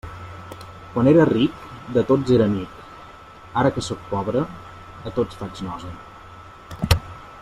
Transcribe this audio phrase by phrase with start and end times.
[0.93, 1.59] Quan era ric,
[1.97, 2.79] de tots era amic;
[3.65, 4.43] ara que sóc pobre,
[5.11, 5.93] a tots faig nosa.